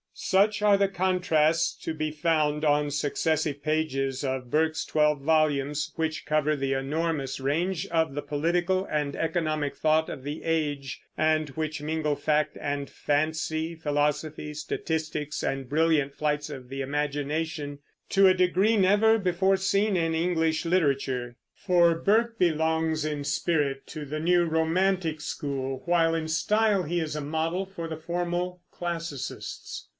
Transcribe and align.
Such 0.13 0.61
are 0.61 0.77
the 0.77 0.87
contrasts 0.87 1.75
to 1.83 1.93
be 1.93 2.11
found 2.11 2.65
on 2.65 2.91
successive 2.91 3.63
pages 3.63 4.23
of 4.23 4.49
Burke's 4.51 4.83
twelve 4.83 5.21
volumes, 5.21 5.91
which 5.95 6.25
cover 6.25 6.55
the 6.55 6.73
enormous 6.73 7.39
range 7.39 7.87
of 7.87 8.13
the 8.13 8.21
political 8.21 8.85
and 8.89 9.15
economic 9.15 9.75
thought 9.75 10.09
of 10.09 10.23
the 10.23 10.43
age, 10.43 11.01
and 11.17 11.49
which 11.49 11.81
mingle 11.81 12.15
fact 12.15 12.57
and 12.59 12.89
fancy, 12.89 13.73
philosophy, 13.75 14.53
statistics, 14.53 15.43
and 15.43 15.69
brilliant 15.69 16.13
flights 16.15 16.49
of 16.49 16.69
the 16.69 16.81
imagination, 16.81 17.79
to 18.09 18.27
a 18.27 18.33
degree 18.33 18.77
never 18.77 19.17
before 19.17 19.57
seen 19.57 19.95
in 19.95 20.13
English 20.13 20.65
literature. 20.65 21.35
For 21.55 21.95
Burke 21.95 22.37
belongs 22.37 23.05
in 23.05 23.23
spirit 23.23 23.87
to 23.87 24.05
the 24.05 24.19
new 24.19 24.45
romantic 24.45 25.21
school, 25.21 25.83
while 25.85 26.13
in 26.13 26.27
style 26.27 26.83
he 26.83 26.99
is 26.99 27.15
a 27.15 27.21
model 27.21 27.65
for 27.65 27.87
the 27.87 27.97
formal 27.97 28.61
classicists. 28.71 29.87